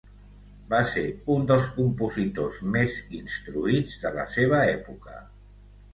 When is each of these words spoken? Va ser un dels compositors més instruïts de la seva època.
Va 0.69 0.77
ser 0.91 1.03
un 1.33 1.43
dels 1.51 1.69
compositors 1.75 2.63
més 2.77 2.95
instruïts 3.21 3.97
de 4.07 4.13
la 4.19 4.29
seva 4.39 4.67
època. 4.79 5.21